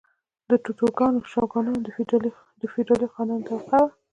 د 0.49 0.51
توکوګاوا 0.65 1.29
شوګانان 1.33 1.79
د 2.59 2.63
فیوډالي 2.73 3.07
خانانو 3.13 3.45
طبقه 3.47 3.77
وه. 3.83 3.91